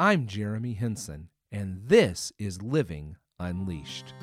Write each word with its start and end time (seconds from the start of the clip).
I'm 0.00 0.28
Jeremy 0.28 0.74
Henson, 0.74 1.28
and 1.50 1.80
this 1.88 2.32
is 2.38 2.62
Living 2.62 3.16
Unleashed. 3.40 4.14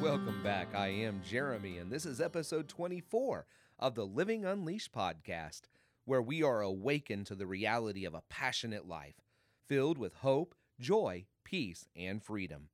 Welcome 0.00 0.40
back. 0.42 0.74
I 0.74 0.88
am 0.88 1.20
Jeremy, 1.28 1.76
and 1.76 1.92
this 1.92 2.06
is 2.06 2.22
episode 2.22 2.70
24 2.70 3.44
of 3.78 3.94
the 3.94 4.06
Living 4.06 4.46
Unleashed 4.46 4.94
podcast, 4.94 5.64
where 6.06 6.22
we 6.22 6.42
are 6.42 6.62
awakened 6.62 7.26
to 7.26 7.34
the 7.34 7.46
reality 7.46 8.06
of 8.06 8.14
a 8.14 8.22
passionate 8.30 8.88
life 8.88 9.20
filled 9.68 9.98
with 9.98 10.14
hope, 10.14 10.54
joy, 10.80 11.26
peace, 11.44 11.86
and 11.94 12.22
freedom. 12.22 12.70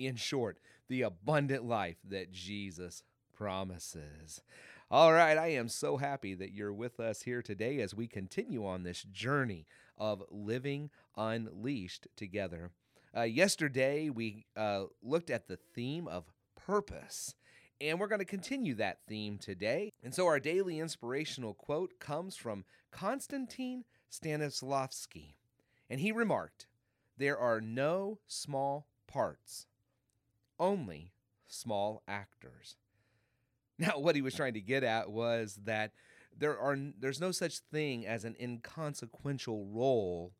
In 0.00 0.16
short, 0.16 0.58
the 0.88 1.02
abundant 1.02 1.64
life 1.64 1.98
that 2.08 2.32
Jesus 2.32 3.04
promises. 3.32 4.42
All 4.90 5.12
right, 5.12 5.36
I 5.36 5.48
am 5.48 5.68
so 5.68 5.98
happy 5.98 6.32
that 6.32 6.54
you're 6.54 6.72
with 6.72 6.98
us 6.98 7.20
here 7.20 7.42
today 7.42 7.80
as 7.80 7.94
we 7.94 8.06
continue 8.06 8.64
on 8.64 8.84
this 8.84 9.02
journey 9.02 9.66
of 9.98 10.22
living 10.30 10.88
unleashed 11.14 12.08
together. 12.16 12.70
Uh, 13.14 13.24
yesterday, 13.24 14.08
we 14.08 14.46
uh, 14.56 14.84
looked 15.02 15.28
at 15.28 15.46
the 15.46 15.58
theme 15.74 16.08
of 16.08 16.32
purpose, 16.56 17.34
and 17.82 18.00
we're 18.00 18.06
going 18.06 18.20
to 18.20 18.24
continue 18.24 18.74
that 18.76 19.00
theme 19.06 19.36
today. 19.36 19.92
And 20.02 20.14
so, 20.14 20.24
our 20.24 20.40
daily 20.40 20.78
inspirational 20.78 21.52
quote 21.52 22.00
comes 22.00 22.34
from 22.34 22.64
Constantin 22.90 23.84
Stanislavski, 24.10 25.34
and 25.90 26.00
he 26.00 26.12
remarked, 26.12 26.66
There 27.18 27.36
are 27.36 27.60
no 27.60 28.20
small 28.26 28.86
parts, 29.06 29.66
only 30.58 31.12
small 31.46 32.02
actors. 32.08 32.76
Now, 33.78 33.98
what 33.98 34.16
he 34.16 34.22
was 34.22 34.34
trying 34.34 34.54
to 34.54 34.60
get 34.60 34.82
at 34.82 35.10
was 35.10 35.58
that 35.64 35.92
there 36.36 36.58
are 36.58 36.76
there's 36.98 37.20
no 37.20 37.30
such 37.30 37.58
thing 37.58 38.06
as 38.06 38.24
an 38.24 38.36
inconsequential 38.40 39.66
role, 39.66 40.32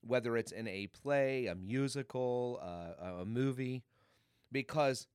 whether 0.00 0.36
it's 0.36 0.52
in 0.52 0.66
a 0.66 0.88
play, 0.88 1.46
a 1.46 1.54
musical, 1.54 2.60
uh, 2.62 3.20
a 3.20 3.24
movie, 3.24 3.82
because 4.50 5.06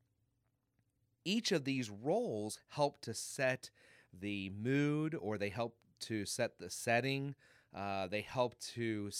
each 1.24 1.52
of 1.52 1.64
these 1.66 1.90
roles 1.90 2.60
help 2.70 3.02
to 3.02 3.14
set 3.14 3.70
the 4.18 4.52
mood, 4.62 5.16
or 5.16 5.38
they 5.38 5.50
help 5.50 5.76
to 6.02 6.26
set 6.26 6.60
the 6.60 6.70
setting. 6.70 7.36
Uh, 7.74 8.08
they 8.08 8.22
help 8.22 8.58
to 8.60 9.12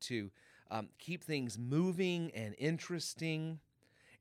to 0.00 0.30
um, 0.70 0.88
keep 0.98 1.24
things 1.24 1.58
moving 1.58 2.30
and 2.34 2.54
interesting, 2.58 3.60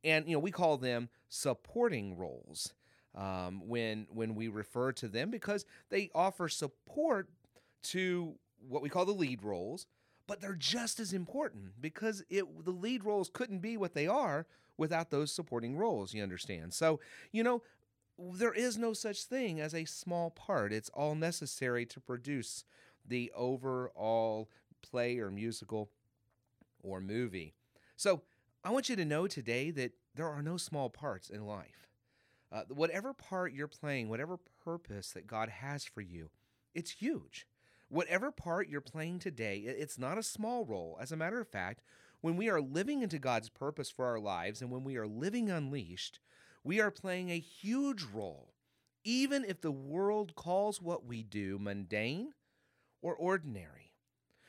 and 0.04 0.28
you 0.28 0.34
know 0.34 0.40
we 0.40 0.52
call 0.52 0.78
them 0.78 1.10
supporting 1.28 2.16
roles 2.16 2.74
um, 3.16 3.68
when 3.68 4.08
when 4.10 4.36
we 4.36 4.48
refer 4.48 4.92
to 4.94 5.08
them 5.08 5.30
because 5.30 5.66
they 5.90 6.10
offer 6.16 6.50
support 6.50 7.30
to 7.84 8.36
what 8.68 8.82
we 8.82 8.90
call 8.90 9.06
the 9.06 9.12
lead 9.12 9.44
roles, 9.44 9.86
but 10.28 10.42
they're 10.42 10.56
just 10.56 11.00
as 11.00 11.14
important 11.14 11.82
because 11.82 12.24
it 12.30 12.46
the 12.66 12.72
lead 12.72 13.04
roles 13.04 13.30
couldn't 13.32 13.60
be 13.60 13.78
what 13.78 13.94
they 13.94 14.08
are 14.08 14.46
without 14.78 15.12
those 15.12 15.32
supporting 15.32 15.78
roles. 15.78 16.14
You 16.14 16.24
understand? 16.24 16.74
So 16.74 17.00
you 17.32 17.44
know 17.44 17.62
there 18.18 18.54
is 18.54 18.78
no 18.78 18.94
such 18.94 19.24
thing 19.24 19.60
as 19.60 19.74
a 19.74 19.86
small 19.86 20.30
part. 20.30 20.72
It's 20.72 20.90
all 20.90 21.16
necessary 21.16 21.86
to 21.88 22.00
produce 22.00 22.64
the 23.06 23.32
overall 23.36 24.50
play 24.82 25.20
or 25.20 25.32
musical 25.32 25.90
or 26.82 27.02
movie. 27.02 27.54
So 27.96 28.22
I 28.64 28.72
want 28.72 28.90
you 28.90 28.96
to 28.96 29.06
know 29.06 29.28
today 29.28 29.72
that 29.72 29.92
there 30.16 30.28
are 30.28 30.42
no 30.42 30.58
small 30.58 30.90
parts 30.90 31.30
in 31.30 31.46
life. 31.46 31.88
Uh, 32.54 32.62
whatever 32.70 33.14
part 33.14 33.52
you're 33.52 33.68
playing, 33.68 34.10
whatever 34.10 34.38
purpose 34.64 35.12
that 35.12 35.26
God 35.26 35.50
has 35.50 35.86
for 35.86 36.02
you, 36.02 36.30
it's 36.76 36.92
huge. 36.92 37.48
Whatever 37.90 38.32
part 38.32 38.70
you're 38.70 38.80
playing 38.80 39.20
today, 39.20 39.58
it's 39.58 39.98
not 39.98 40.20
a 40.20 40.24
small 40.24 40.64
role. 40.64 40.98
As 41.02 41.12
a 41.12 41.18
matter 41.18 41.40
of 41.40 41.48
fact, 41.48 41.82
when 42.22 42.38
we 42.38 42.50
are 42.50 42.62
living 42.62 43.02
into 43.02 43.18
God's 43.18 43.50
purpose 43.50 43.90
for 43.90 44.06
our 44.06 44.20
lives 44.20 44.62
and 44.62 44.70
when 44.70 44.84
we 44.84 44.98
are 44.98 45.08
living 45.08 45.50
unleashed, 45.50 46.20
we 46.64 46.80
are 46.80 46.92
playing 46.92 47.32
a 47.32 47.40
huge 47.40 48.04
role, 48.14 48.54
even 49.04 49.44
if 49.44 49.60
the 49.60 49.72
world 49.72 50.36
calls 50.36 50.82
what 50.82 51.06
we 51.06 51.24
do 51.24 51.58
mundane 51.60 52.34
or 53.02 53.16
ordinary. 53.16 53.92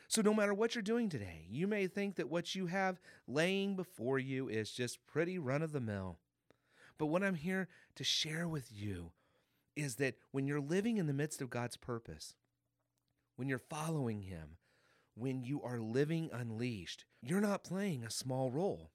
So, 0.09 0.22
no 0.22 0.34
matter 0.34 0.54
what 0.54 0.75
you're 0.75 0.82
doing 0.82 1.09
today, 1.09 1.47
you 1.50 1.66
may 1.66 1.86
think 1.86 2.16
that 2.16 2.31
what 2.31 2.54
you 2.54 2.66
have 2.66 3.00
laying 3.26 3.75
before 3.75 4.19
you 4.19 4.48
is 4.48 4.71
just 4.71 5.04
pretty 5.06 5.38
run 5.38 5.62
of 5.62 5.72
the 5.72 5.81
mill. 5.81 6.19
But 6.99 7.06
what 7.06 7.22
I'm 7.22 7.34
here 7.34 7.69
to 7.97 8.05
share 8.05 8.49
with 8.49 8.69
you 8.72 9.12
is 9.77 9.97
that 9.97 10.15
when 10.31 10.47
you're 10.47 10.60
living 10.60 10.99
in 10.99 11.06
the 11.06 11.12
midst 11.12 11.43
of 11.43 11.50
God's 11.50 11.77
purpose, 11.77 12.34
when 13.37 13.49
you're 13.49 13.59
following 13.59 14.22
Him, 14.22 14.59
when 15.15 15.43
you 15.43 15.62
are 15.62 15.78
living 15.78 16.31
unleashed, 16.33 17.04
you're 17.22 17.41
not 17.41 17.65
playing 17.65 18.04
a 18.04 18.10
small 18.10 18.50
role 18.50 18.91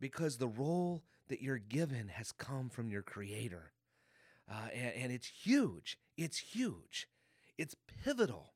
because 0.00 0.36
the 0.36 0.48
role 0.48 1.04
that 1.28 1.40
you're 1.40 1.58
given 1.58 2.08
has 2.08 2.32
come 2.32 2.68
from 2.68 2.90
your 2.90 3.02
Creator. 3.02 3.72
Uh, 4.50 4.68
and, 4.74 4.92
and 5.04 5.12
it's 5.12 5.28
huge. 5.28 5.96
It's 6.16 6.38
huge. 6.38 7.06
It's 7.56 7.76
pivotal, 8.04 8.52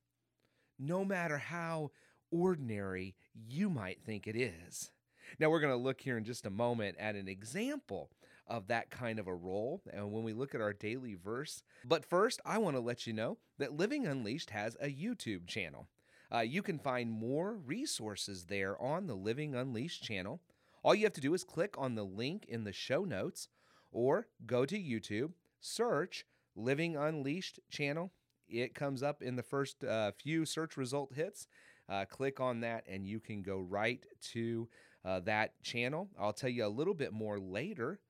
no 0.79 1.05
matter 1.05 1.39
how 1.39 1.93
ordinary 2.31 3.15
you 3.49 3.71
might 3.71 4.03
think 4.03 4.27
it 4.27 4.37
is. 4.37 4.91
Now, 5.38 5.50
we're 5.50 5.60
going 5.60 5.72
to 5.72 5.82
look 5.82 6.00
here 6.00 6.19
in 6.19 6.25
just 6.25 6.47
a 6.47 6.50
moment 6.50 6.97
at 6.98 7.14
an 7.14 7.28
example 7.28 8.10
of 8.48 8.69
that 8.69 8.91
kind 8.91 9.19
of 9.19 9.26
a 9.26 9.34
role 9.34 9.82
and 9.92 10.12
when 10.12 10.22
we 10.22 10.32
look 10.32 10.54
at 10.54 10.60
our 10.60 10.72
daily 10.72 11.14
verse. 11.14 11.62
But 11.84 12.04
first, 12.04 12.41
I 12.44 12.59
want 12.59 12.76
to 12.76 12.81
let 12.81 13.06
you 13.06 13.12
know 13.12 13.38
that 13.59 13.76
Living 13.76 14.06
Unleashed 14.06 14.50
has 14.50 14.76
a 14.81 14.87
YouTube 14.87 15.47
channel. 15.47 15.88
Uh, 16.32 16.41
you 16.41 16.62
can 16.62 16.78
find 16.78 17.10
more 17.10 17.54
resources 17.54 18.44
there 18.44 18.81
on 18.81 19.06
the 19.06 19.14
Living 19.14 19.54
Unleashed 19.54 20.03
channel. 20.03 20.41
All 20.82 20.94
you 20.94 21.04
have 21.04 21.12
to 21.14 21.20
do 21.20 21.34
is 21.34 21.44
click 21.44 21.75
on 21.78 21.94
the 21.94 22.04
link 22.04 22.47
in 22.48 22.64
the 22.64 22.72
show 22.72 23.04
notes 23.04 23.48
or 23.93 24.28
go 24.47 24.64
to 24.64 24.78
YouTube, 24.78 25.32
search 25.60 26.25
Living 26.54 26.97
Unleashed 26.97 27.60
channel. 27.70 28.12
It 28.48 28.75
comes 28.75 29.03
up 29.03 29.22
in 29.22 29.37
the 29.37 29.43
first 29.43 29.82
uh, 29.82 30.12
few 30.12 30.44
search 30.44 30.76
result 30.76 31.12
hits. 31.14 31.48
Uh, 31.88 32.04
click 32.04 32.41
on 32.41 32.60
that, 32.60 32.84
and 32.88 33.06
you 33.06 33.20
can 33.20 33.43
go 33.43 33.58
right 33.58 34.04
to 34.32 34.69
uh, 35.06 35.21
that 35.21 35.62
channel. 35.62 36.09
I'll 36.19 36.33
tell 36.33 36.50
you 36.50 36.67
a 36.67 36.69
little 36.69 36.94
bit 36.94 37.12
more 37.12 37.39
later 37.39 38.00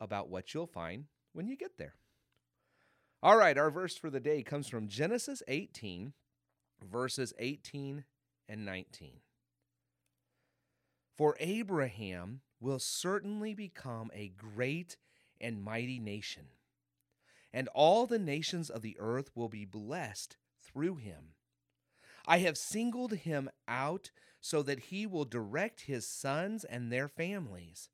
about 0.00 0.30
what 0.30 0.54
you'll 0.54 0.66
find 0.66 1.04
when 1.34 1.46
you 1.46 1.56
get 1.56 1.76
there. 1.76 1.94
All 3.22 3.36
right, 3.36 3.58
our 3.58 3.70
verse 3.70 3.96
for 3.96 4.10
the 4.10 4.20
day 4.20 4.42
comes 4.42 4.68
from 4.68 4.88
Genesis 4.88 5.42
18, 5.46 6.14
verses 6.90 7.34
18 7.38 8.04
and 8.48 8.64
19. 8.64 9.20
For 11.16 11.36
Abraham 11.38 12.40
will 12.60 12.78
certainly 12.78 13.54
become 13.54 14.10
a 14.14 14.28
great 14.28 14.96
and 15.40 15.62
mighty 15.62 15.98
nation, 15.98 16.44
and 17.52 17.68
all 17.74 18.06
the 18.06 18.18
nations 18.18 18.70
of 18.70 18.82
the 18.82 18.96
earth 18.98 19.30
will 19.34 19.48
be 19.48 19.64
blessed 19.64 20.36
through 20.64 20.96
him. 20.96 21.34
I 22.28 22.38
have 22.38 22.58
singled 22.58 23.14
him 23.14 23.48
out 23.66 24.10
so 24.38 24.62
that 24.62 24.78
he 24.78 25.06
will 25.06 25.24
direct 25.24 25.80
his 25.80 26.06
sons 26.06 26.62
and 26.62 26.92
their 26.92 27.08
families 27.08 27.88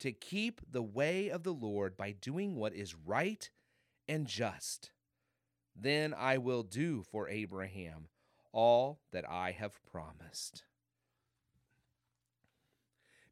to 0.00 0.12
keep 0.12 0.60
the 0.70 0.82
way 0.82 1.30
of 1.30 1.44
the 1.44 1.54
Lord 1.54 1.96
by 1.96 2.12
doing 2.12 2.56
what 2.56 2.74
is 2.74 2.94
right 2.94 3.48
and 4.06 4.26
just. 4.26 4.90
Then 5.74 6.12
I 6.12 6.36
will 6.36 6.62
do 6.62 7.02
for 7.10 7.26
Abraham 7.30 8.08
all 8.52 9.00
that 9.12 9.28
I 9.28 9.52
have 9.52 9.80
promised. 9.90 10.64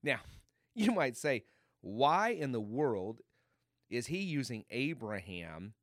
Now, 0.03 0.21
you 0.75 0.93
might 0.93 1.19
say, 1.19 1.45
why 1.83 2.31
in 2.31 2.53
the 2.53 2.61
world 2.61 3.21
is 3.91 4.07
he 4.07 4.19
using 4.19 4.65
Abraham 4.71 5.75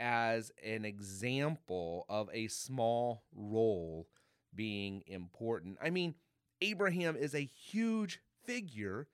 as 0.00 0.50
an 0.64 0.84
example 0.86 2.06
of 2.08 2.30
a 2.32 2.48
small 2.48 3.22
role 3.34 4.08
being 4.54 5.02
important. 5.06 5.76
I 5.80 5.90
mean, 5.90 6.14
Abraham 6.62 7.16
is 7.16 7.34
a 7.34 7.40
huge 7.40 8.20
figure 8.44 9.06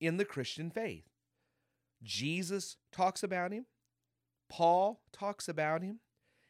in 0.00 0.16
the 0.16 0.24
Christian 0.24 0.70
faith. 0.70 1.04
Jesus 2.02 2.76
talks 2.92 3.22
about 3.22 3.52
him, 3.52 3.66
Paul 4.48 5.00
talks 5.12 5.48
about 5.48 5.82
him, 5.82 6.00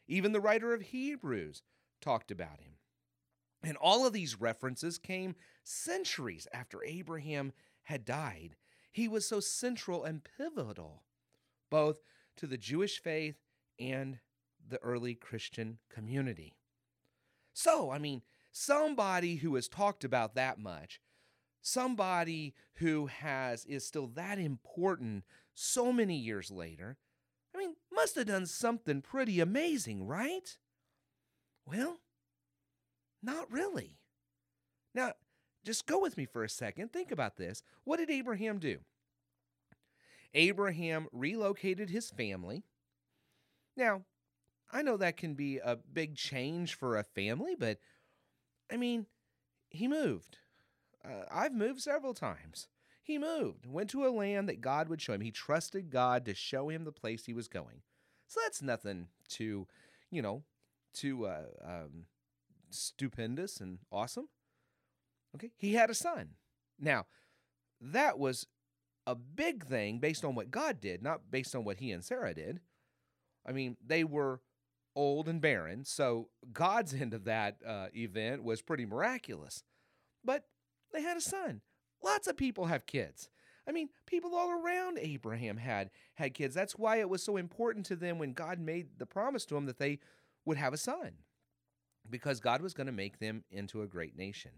even 0.08 0.32
the 0.32 0.40
writer 0.40 0.74
of 0.74 0.82
Hebrews 0.82 1.62
talked 2.00 2.30
about 2.30 2.60
him. 2.60 2.72
And 3.62 3.76
all 3.76 4.06
of 4.06 4.12
these 4.12 4.40
references 4.40 4.98
came 4.98 5.34
centuries 5.64 6.46
after 6.52 6.84
Abraham 6.84 7.52
had 7.84 8.04
died. 8.04 8.56
He 8.90 9.08
was 9.08 9.26
so 9.26 9.40
central 9.40 10.04
and 10.04 10.22
pivotal, 10.36 11.02
both 11.70 12.02
to 12.36 12.46
the 12.46 12.58
Jewish 12.58 13.00
faith 13.00 13.36
and 13.78 14.18
the 14.68 14.78
early 14.78 15.14
Christian 15.14 15.78
community. 15.90 16.56
So, 17.52 17.90
I 17.90 17.98
mean, 17.98 18.22
somebody 18.52 19.36
who 19.36 19.54
has 19.54 19.68
talked 19.68 20.04
about 20.04 20.34
that 20.34 20.58
much, 20.58 21.00
somebody 21.62 22.54
who 22.74 23.06
has 23.06 23.64
is 23.64 23.86
still 23.86 24.06
that 24.08 24.38
important 24.38 25.24
so 25.54 25.92
many 25.92 26.16
years 26.16 26.50
later, 26.50 26.98
I 27.54 27.58
mean, 27.58 27.76
must 27.92 28.16
have 28.16 28.26
done 28.26 28.46
something 28.46 29.00
pretty 29.00 29.40
amazing, 29.40 30.06
right? 30.06 30.58
Well, 31.64 32.00
not 33.22 33.50
really. 33.50 33.98
Now, 34.94 35.12
just 35.64 35.86
go 35.86 36.00
with 36.00 36.16
me 36.16 36.26
for 36.26 36.44
a 36.44 36.48
second. 36.48 36.92
Think 36.92 37.10
about 37.10 37.36
this. 37.36 37.62
What 37.84 37.96
did 37.96 38.10
Abraham 38.10 38.58
do? 38.58 38.78
Abraham 40.34 41.08
relocated 41.12 41.90
his 41.90 42.10
family. 42.10 42.62
Now, 43.76 44.02
I 44.72 44.82
know 44.82 44.96
that 44.96 45.16
can 45.16 45.34
be 45.34 45.58
a 45.58 45.76
big 45.76 46.16
change 46.16 46.74
for 46.74 46.96
a 46.96 47.04
family, 47.04 47.54
but 47.58 47.78
I 48.70 48.76
mean, 48.76 49.06
he 49.70 49.86
moved. 49.86 50.38
Uh, 51.04 51.24
I've 51.30 51.54
moved 51.54 51.80
several 51.80 52.14
times. 52.14 52.68
He 53.02 53.18
moved, 53.18 53.66
went 53.66 53.90
to 53.90 54.04
a 54.04 54.10
land 54.10 54.48
that 54.48 54.60
God 54.60 54.88
would 54.88 55.00
show 55.00 55.12
him. 55.12 55.20
He 55.20 55.30
trusted 55.30 55.90
God 55.90 56.24
to 56.24 56.34
show 56.34 56.68
him 56.68 56.84
the 56.84 56.90
place 56.90 57.24
he 57.24 57.32
was 57.32 57.46
going. 57.46 57.82
So 58.26 58.40
that's 58.42 58.60
nothing 58.60 59.06
too, 59.28 59.68
you 60.10 60.22
know, 60.22 60.42
too 60.92 61.26
uh, 61.26 61.44
um, 61.64 62.06
stupendous 62.70 63.60
and 63.60 63.78
awesome. 63.92 64.28
Okay, 65.36 65.52
he 65.56 65.74
had 65.74 65.90
a 65.90 65.94
son. 65.94 66.30
Now, 66.80 67.06
that 67.80 68.18
was 68.18 68.46
a 69.06 69.14
big 69.14 69.64
thing 69.64 69.98
based 69.98 70.24
on 70.24 70.34
what 70.34 70.50
God 70.50 70.80
did, 70.80 71.02
not 71.02 71.30
based 71.30 71.54
on 71.54 71.62
what 71.62 71.78
he 71.78 71.92
and 71.92 72.04
Sarah 72.04 72.34
did. 72.34 72.60
I 73.46 73.52
mean, 73.52 73.76
they 73.84 74.04
were 74.04 74.40
old 74.94 75.28
and 75.28 75.40
barren, 75.40 75.84
so 75.84 76.28
God's 76.52 76.94
end 76.94 77.14
of 77.14 77.24
that 77.24 77.58
uh, 77.66 77.86
event 77.94 78.42
was 78.42 78.62
pretty 78.62 78.86
miraculous. 78.86 79.62
But 80.24 80.44
they 80.92 81.02
had 81.02 81.16
a 81.16 81.20
son. 81.20 81.60
Lots 82.02 82.26
of 82.26 82.36
people 82.36 82.66
have 82.66 82.86
kids. 82.86 83.28
I 83.68 83.72
mean, 83.72 83.88
people 84.06 84.34
all 84.34 84.50
around 84.50 84.98
Abraham 84.98 85.56
had 85.56 85.90
had 86.14 86.34
kids. 86.34 86.54
That's 86.54 86.78
why 86.78 86.96
it 86.96 87.08
was 87.08 87.22
so 87.22 87.36
important 87.36 87.84
to 87.86 87.96
them 87.96 88.18
when 88.18 88.32
God 88.32 88.58
made 88.58 88.98
the 88.98 89.06
promise 89.06 89.44
to 89.46 89.54
them 89.54 89.66
that 89.66 89.78
they 89.78 89.98
would 90.44 90.56
have 90.56 90.72
a 90.72 90.78
son, 90.78 91.12
because 92.08 92.40
God 92.40 92.62
was 92.62 92.74
going 92.74 92.86
to 92.86 92.92
make 92.92 93.18
them 93.18 93.44
into 93.50 93.82
a 93.82 93.88
great 93.88 94.16
nation. 94.16 94.52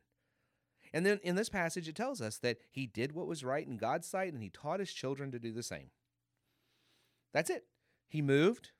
And 0.92 1.04
then 1.04 1.20
in 1.22 1.36
this 1.36 1.48
passage, 1.48 1.88
it 1.88 1.96
tells 1.96 2.20
us 2.20 2.38
that 2.38 2.58
he 2.70 2.86
did 2.86 3.12
what 3.12 3.26
was 3.26 3.44
right 3.44 3.66
in 3.66 3.76
God's 3.76 4.06
sight 4.06 4.32
and 4.32 4.42
he 4.42 4.50
taught 4.50 4.80
his 4.80 4.92
children 4.92 5.30
to 5.32 5.38
do 5.38 5.52
the 5.52 5.62
same. 5.62 5.90
That's 7.32 7.50
it. 7.50 7.64
He 8.08 8.22
moved. 8.22 8.70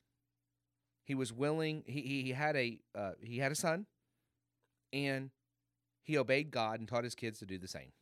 He 1.08 1.14
was 1.14 1.32
willing. 1.32 1.84
He, 1.87 2.22
he 2.22 2.32
had 2.32 2.55
a 2.55 2.78
uh, 2.94 3.12
he 3.22 3.38
had 3.38 3.50
a 3.50 3.55
son, 3.55 3.87
and 4.93 5.31
he 6.02 6.19
obeyed 6.19 6.50
God 6.50 6.81
and 6.81 6.87
taught 6.87 7.02
his 7.02 7.14
kids 7.14 7.38
to 7.38 7.46
do 7.46 7.56
the 7.56 7.66
same. 7.66 7.93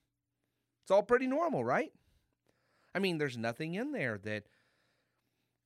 It's 0.82 0.90
all 0.90 1.04
pretty 1.04 1.28
normal, 1.28 1.64
right? 1.64 1.92
I 2.96 2.98
mean, 2.98 3.18
there's 3.18 3.38
nothing 3.38 3.76
in 3.76 3.92
there 3.92 4.18
that 4.24 4.48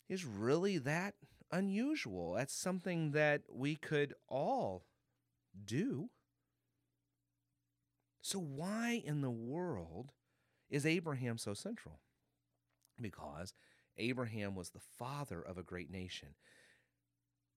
is 0.07 0.27
really 0.27 0.77
that 0.79 1.15
unusual. 1.51 2.35
That's 2.35 2.53
something 2.53 3.13
that 3.13 3.45
we 3.51 3.75
could 3.75 4.13
all 4.29 4.85
do. 5.65 6.11
So, 8.21 8.39
why 8.39 9.03
in 9.03 9.23
the 9.23 9.31
world 9.31 10.13
is 10.69 10.85
Abraham 10.85 11.39
so 11.39 11.55
central? 11.55 12.01
Because 13.01 13.55
Abraham 13.97 14.55
was 14.55 14.71
the 14.71 14.79
father 14.99 15.41
of 15.41 15.57
a 15.57 15.63
great 15.63 15.91
nation. 15.91 16.35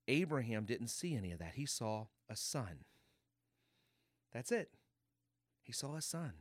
Abraham 0.07 0.65
didn't 0.65 0.87
see 0.87 1.15
any 1.15 1.31
of 1.31 1.39
that. 1.39 1.53
He 1.55 1.65
saw 1.65 2.07
a 2.29 2.35
son. 2.35 2.85
That's 4.33 4.51
it. 4.51 4.69
He 5.61 5.71
saw 5.71 5.95
a 5.95 6.01
son. 6.01 6.33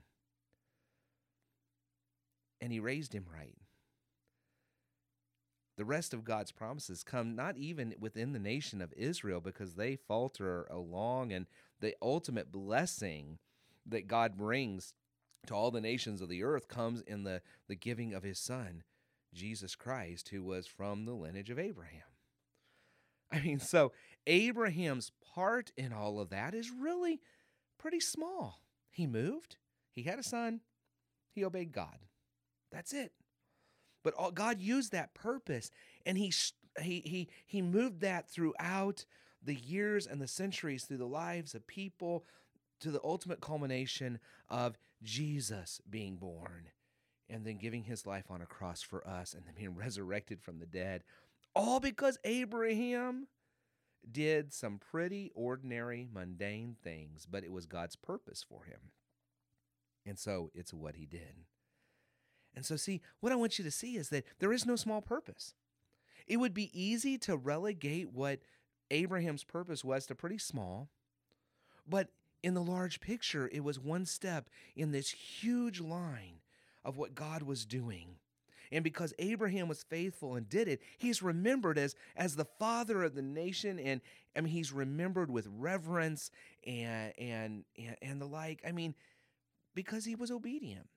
And 2.60 2.72
he 2.72 2.80
raised 2.80 3.14
him 3.14 3.26
right. 3.32 3.56
The 5.76 5.84
rest 5.84 6.12
of 6.12 6.24
God's 6.24 6.52
promises 6.52 7.02
come 7.02 7.34
not 7.34 7.56
even 7.56 7.94
within 7.98 8.32
the 8.32 8.38
nation 8.38 8.80
of 8.82 8.92
Israel 8.96 9.40
because 9.40 9.74
they 9.74 9.96
falter 9.96 10.66
along, 10.70 11.32
and 11.32 11.46
the 11.80 11.96
ultimate 12.02 12.52
blessing 12.52 13.38
that 13.86 14.06
God 14.06 14.36
brings 14.36 14.94
to 15.46 15.54
all 15.54 15.70
the 15.70 15.80
nations 15.80 16.20
of 16.20 16.28
the 16.28 16.42
earth 16.42 16.68
comes 16.68 17.00
in 17.02 17.24
the, 17.24 17.42
the 17.68 17.74
giving 17.74 18.14
of 18.14 18.22
his 18.22 18.38
son, 18.38 18.84
Jesus 19.34 19.74
Christ, 19.74 20.28
who 20.28 20.42
was 20.42 20.66
from 20.66 21.04
the 21.04 21.14
lineage 21.14 21.50
of 21.50 21.58
Abraham. 21.58 22.11
I 23.32 23.40
mean, 23.40 23.60
so 23.60 23.92
Abraham's 24.26 25.10
part 25.34 25.72
in 25.76 25.92
all 25.92 26.20
of 26.20 26.30
that 26.30 26.54
is 26.54 26.70
really 26.70 27.20
pretty 27.78 28.00
small. 28.00 28.60
He 28.90 29.06
moved, 29.06 29.56
he 29.90 30.02
had 30.02 30.18
a 30.18 30.22
son, 30.22 30.60
he 31.34 31.44
obeyed 31.44 31.72
God. 31.72 31.98
That's 32.70 32.92
it. 32.92 33.12
But 34.02 34.14
all, 34.14 34.30
God 34.30 34.60
used 34.60 34.92
that 34.92 35.14
purpose 35.14 35.70
and 36.04 36.18
he, 36.18 36.32
he, 36.80 37.00
he, 37.00 37.28
he 37.46 37.62
moved 37.62 38.00
that 38.00 38.28
throughout 38.30 39.04
the 39.42 39.54
years 39.54 40.06
and 40.06 40.20
the 40.20 40.28
centuries 40.28 40.84
through 40.84 40.98
the 40.98 41.06
lives 41.06 41.54
of 41.54 41.66
people 41.66 42.24
to 42.80 42.90
the 42.90 43.00
ultimate 43.02 43.40
culmination 43.40 44.18
of 44.48 44.76
Jesus 45.02 45.80
being 45.88 46.16
born 46.16 46.68
and 47.28 47.44
then 47.46 47.56
giving 47.56 47.84
his 47.84 48.06
life 48.06 48.30
on 48.30 48.42
a 48.42 48.46
cross 48.46 48.82
for 48.82 49.06
us 49.06 49.34
and 49.34 49.44
then 49.46 49.54
being 49.56 49.74
resurrected 49.76 50.40
from 50.40 50.58
the 50.58 50.66
dead. 50.66 51.02
All 51.54 51.80
because 51.80 52.18
Abraham 52.24 53.26
did 54.10 54.52
some 54.52 54.78
pretty 54.78 55.30
ordinary, 55.34 56.08
mundane 56.12 56.76
things, 56.82 57.26
but 57.30 57.44
it 57.44 57.52
was 57.52 57.66
God's 57.66 57.96
purpose 57.96 58.44
for 58.46 58.64
him. 58.64 58.90
And 60.04 60.18
so 60.18 60.50
it's 60.54 60.74
what 60.74 60.96
he 60.96 61.06
did. 61.06 61.44
And 62.54 62.66
so, 62.66 62.76
see, 62.76 63.00
what 63.20 63.32
I 63.32 63.36
want 63.36 63.58
you 63.58 63.64
to 63.64 63.70
see 63.70 63.96
is 63.96 64.08
that 64.10 64.24
there 64.38 64.52
is 64.52 64.66
no 64.66 64.76
small 64.76 65.00
purpose. 65.00 65.54
It 66.26 66.38
would 66.38 66.54
be 66.54 66.70
easy 66.78 67.16
to 67.18 67.36
relegate 67.36 68.12
what 68.12 68.40
Abraham's 68.90 69.44
purpose 69.44 69.84
was 69.84 70.06
to 70.06 70.14
pretty 70.14 70.38
small, 70.38 70.88
but 71.88 72.08
in 72.42 72.54
the 72.54 72.62
large 72.62 73.00
picture, 73.00 73.48
it 73.52 73.64
was 73.64 73.78
one 73.78 74.04
step 74.04 74.50
in 74.76 74.92
this 74.92 75.10
huge 75.10 75.80
line 75.80 76.40
of 76.84 76.96
what 76.96 77.14
God 77.14 77.42
was 77.42 77.64
doing. 77.64 78.16
And 78.72 78.82
because 78.82 79.12
Abraham 79.18 79.68
was 79.68 79.82
faithful 79.82 80.34
and 80.34 80.48
did 80.48 80.66
it, 80.66 80.80
he's 80.98 81.22
remembered 81.22 81.78
as, 81.78 81.94
as 82.16 82.34
the 82.34 82.46
father 82.58 83.02
of 83.02 83.14
the 83.14 83.22
nation. 83.22 83.78
And 83.78 84.00
I 84.34 84.40
mean, 84.40 84.52
he's 84.52 84.72
remembered 84.72 85.30
with 85.30 85.46
reverence 85.50 86.30
and, 86.66 87.12
and, 87.18 87.64
and, 87.78 87.96
and 88.00 88.20
the 88.20 88.26
like. 88.26 88.62
I 88.66 88.72
mean, 88.72 88.94
because 89.74 90.06
he 90.06 90.14
was 90.14 90.30
obedient. 90.30 90.88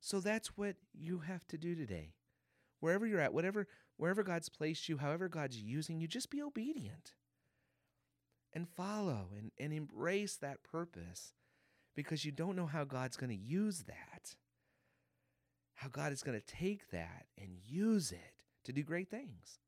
So 0.00 0.18
that's 0.18 0.56
what 0.56 0.74
you 0.92 1.20
have 1.20 1.46
to 1.48 1.56
do 1.56 1.76
today. 1.76 2.10
Wherever 2.80 3.06
you're 3.06 3.20
at, 3.20 3.32
whatever, 3.32 3.68
wherever 3.96 4.24
God's 4.24 4.48
placed 4.48 4.88
you, 4.88 4.96
however 4.98 5.28
God's 5.28 5.56
using 5.62 6.00
you, 6.00 6.08
just 6.08 6.28
be 6.28 6.42
obedient 6.42 7.12
and 8.52 8.68
follow 8.68 9.28
and, 9.38 9.52
and 9.58 9.72
embrace 9.72 10.36
that 10.38 10.64
purpose 10.64 11.34
because 11.94 12.24
you 12.24 12.32
don't 12.32 12.56
know 12.56 12.66
how 12.66 12.82
God's 12.82 13.16
going 13.16 13.30
to 13.30 13.36
use 13.36 13.84
that. 13.84 14.34
How 15.82 15.88
God 15.88 16.12
is 16.12 16.22
going 16.22 16.40
to 16.40 16.46
take 16.46 16.90
that 16.90 17.26
and 17.36 17.56
use 17.66 18.12
it 18.12 18.44
to 18.62 18.72
do 18.72 18.84
great 18.84 19.10
things. 19.10 19.58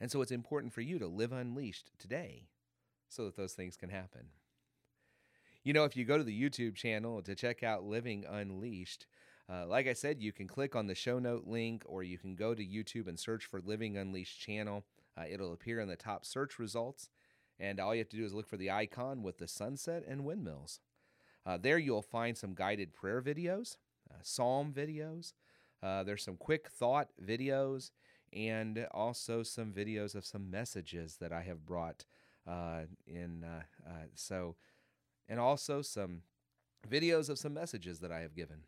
And 0.00 0.12
so 0.12 0.22
it's 0.22 0.30
important 0.30 0.72
for 0.72 0.80
you 0.80 1.00
to 1.00 1.08
live 1.08 1.32
unleashed 1.32 1.90
today 1.98 2.46
so 3.08 3.24
that 3.24 3.36
those 3.36 3.54
things 3.54 3.76
can 3.76 3.88
happen. 3.88 4.26
You 5.64 5.72
know, 5.72 5.82
if 5.82 5.96
you 5.96 6.04
go 6.04 6.18
to 6.18 6.22
the 6.22 6.40
YouTube 6.40 6.76
channel 6.76 7.20
to 7.20 7.34
check 7.34 7.64
out 7.64 7.82
Living 7.82 8.24
Unleashed, 8.24 9.06
uh, 9.52 9.66
like 9.66 9.88
I 9.88 9.92
said, 9.92 10.22
you 10.22 10.32
can 10.32 10.46
click 10.46 10.76
on 10.76 10.86
the 10.86 10.94
show 10.94 11.18
note 11.18 11.48
link 11.48 11.82
or 11.84 12.04
you 12.04 12.16
can 12.16 12.36
go 12.36 12.54
to 12.54 12.64
YouTube 12.64 13.08
and 13.08 13.18
search 13.18 13.44
for 13.44 13.60
Living 13.60 13.96
Unleashed 13.96 14.40
channel. 14.40 14.84
Uh, 15.18 15.24
it'll 15.28 15.52
appear 15.52 15.80
in 15.80 15.88
the 15.88 15.96
top 15.96 16.24
search 16.24 16.60
results, 16.60 17.08
and 17.58 17.80
all 17.80 17.92
you 17.92 17.98
have 17.98 18.08
to 18.10 18.16
do 18.16 18.24
is 18.24 18.32
look 18.32 18.46
for 18.46 18.56
the 18.56 18.70
icon 18.70 19.24
with 19.24 19.38
the 19.38 19.48
sunset 19.48 20.04
and 20.06 20.24
windmills. 20.24 20.78
Uh, 21.44 21.58
there 21.60 21.78
you'll 21.78 22.02
find 22.02 22.38
some 22.38 22.54
guided 22.54 22.92
prayer 22.92 23.20
videos, 23.20 23.78
psalm 24.26 24.72
videos. 24.72 25.32
Uh, 25.82 26.02
there's 26.02 26.22
some 26.22 26.36
quick 26.36 26.68
thought 26.68 27.08
videos, 27.22 27.90
and 28.32 28.86
also 28.92 29.42
some 29.42 29.72
videos 29.72 30.14
of 30.14 30.24
some 30.24 30.50
messages 30.50 31.16
that 31.20 31.32
I 31.32 31.42
have 31.42 31.66
brought 31.66 32.04
uh, 32.46 32.82
in. 33.06 33.44
Uh, 33.44 33.92
so, 34.14 34.56
and 35.28 35.38
also 35.38 35.82
some 35.82 36.22
videos 36.88 37.28
of 37.28 37.38
some 37.38 37.54
messages 37.54 38.00
that 38.00 38.12
I 38.12 38.20
have 38.20 38.34
given. 38.34 38.58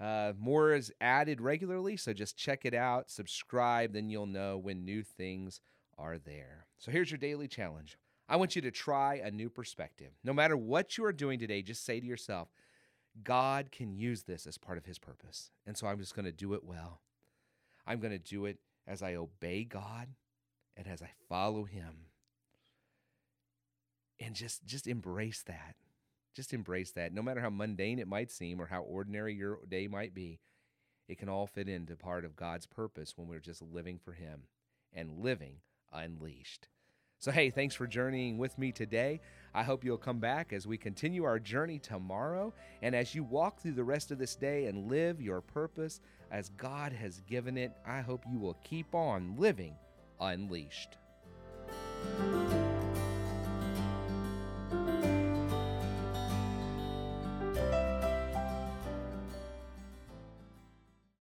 Uh, 0.00 0.32
more 0.38 0.72
is 0.72 0.90
added 1.00 1.40
regularly, 1.42 1.96
so 1.96 2.14
just 2.14 2.36
check 2.36 2.64
it 2.64 2.72
out, 2.72 3.10
subscribe, 3.10 3.92
then 3.92 4.08
you'll 4.08 4.26
know 4.26 4.56
when 4.56 4.84
new 4.84 5.02
things 5.02 5.60
are 5.98 6.16
there. 6.16 6.64
So 6.78 6.90
here's 6.90 7.10
your 7.10 7.18
daily 7.18 7.48
challenge. 7.48 7.98
I 8.26 8.36
want 8.36 8.56
you 8.56 8.62
to 8.62 8.70
try 8.70 9.16
a 9.16 9.30
new 9.30 9.50
perspective. 9.50 10.12
No 10.24 10.32
matter 10.32 10.56
what 10.56 10.96
you 10.96 11.04
are 11.04 11.12
doing 11.12 11.38
today, 11.38 11.60
just 11.60 11.84
say 11.84 12.00
to 12.00 12.06
yourself, 12.06 12.48
God 13.22 13.70
can 13.72 13.94
use 13.94 14.22
this 14.22 14.46
as 14.46 14.58
part 14.58 14.78
of 14.78 14.86
his 14.86 14.98
purpose. 14.98 15.50
And 15.66 15.76
so 15.76 15.86
I'm 15.86 15.98
just 15.98 16.14
going 16.14 16.24
to 16.24 16.32
do 16.32 16.54
it 16.54 16.64
well. 16.64 17.00
I'm 17.86 18.00
going 18.00 18.12
to 18.12 18.18
do 18.18 18.46
it 18.46 18.58
as 18.86 19.02
I 19.02 19.14
obey 19.14 19.64
God 19.64 20.08
and 20.76 20.86
as 20.86 21.02
I 21.02 21.10
follow 21.28 21.64
him. 21.64 22.06
And 24.18 24.34
just 24.34 24.64
just 24.66 24.86
embrace 24.86 25.42
that. 25.46 25.76
Just 26.34 26.52
embrace 26.52 26.92
that. 26.92 27.12
No 27.12 27.22
matter 27.22 27.40
how 27.40 27.50
mundane 27.50 27.98
it 27.98 28.06
might 28.06 28.30
seem 28.30 28.60
or 28.60 28.66
how 28.66 28.82
ordinary 28.82 29.34
your 29.34 29.58
day 29.68 29.88
might 29.88 30.14
be, 30.14 30.38
it 31.08 31.18
can 31.18 31.28
all 31.28 31.46
fit 31.46 31.68
into 31.68 31.96
part 31.96 32.24
of 32.24 32.36
God's 32.36 32.66
purpose 32.66 33.14
when 33.16 33.26
we're 33.28 33.40
just 33.40 33.62
living 33.62 33.98
for 33.98 34.12
him. 34.12 34.44
and 34.92 35.20
living 35.20 35.56
unleashed. 35.92 36.68
So, 37.20 37.30
hey, 37.30 37.50
thanks 37.50 37.74
for 37.74 37.86
journeying 37.86 38.38
with 38.38 38.56
me 38.56 38.72
today. 38.72 39.20
I 39.54 39.62
hope 39.62 39.84
you'll 39.84 39.98
come 39.98 40.20
back 40.20 40.54
as 40.54 40.66
we 40.66 40.78
continue 40.78 41.24
our 41.24 41.38
journey 41.38 41.78
tomorrow 41.78 42.54
and 42.80 42.94
as 42.94 43.14
you 43.14 43.24
walk 43.24 43.60
through 43.60 43.72
the 43.74 43.84
rest 43.84 44.10
of 44.10 44.16
this 44.16 44.34
day 44.34 44.64
and 44.64 44.90
live 44.90 45.20
your 45.20 45.42
purpose 45.42 46.00
as 46.30 46.48
God 46.56 46.94
has 46.94 47.20
given 47.28 47.58
it. 47.58 47.72
I 47.86 48.00
hope 48.00 48.24
you 48.26 48.38
will 48.38 48.56
keep 48.64 48.94
on 48.94 49.36
living 49.36 49.74
unleashed. 50.18 50.96